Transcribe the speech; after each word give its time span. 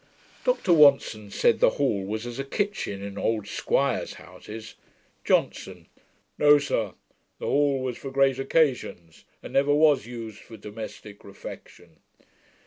Dr 0.43 0.73
Watson 0.73 1.29
said, 1.29 1.59
the 1.59 1.69
hall 1.77 2.03
was 2.03 2.25
as 2.25 2.39
a 2.39 2.43
kitchen, 2.43 3.03
in 3.03 3.19
old 3.19 3.47
squires' 3.47 4.13
houses. 4.15 4.73
JOHNSON. 5.25 5.85
'No, 6.39 6.57
sir. 6.57 6.93
The 7.37 7.45
hall 7.45 7.83
was 7.83 7.97
for 7.99 8.09
great 8.09 8.39
occasions, 8.39 9.25
and 9.43 9.53
never 9.53 9.75
was 9.75 10.07
used 10.07 10.39
for 10.39 10.57
domestick 10.57 11.23
reflection.' 11.23 11.97